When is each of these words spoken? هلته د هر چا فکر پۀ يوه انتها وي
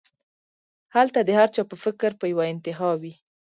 هلته 0.95 1.19
د 1.23 1.29
هر 1.39 1.49
چا 1.55 1.61
فکر 1.83 2.11
پۀ 2.19 2.25
يوه 2.31 2.45
انتها 2.53 2.89
وي 3.01 3.13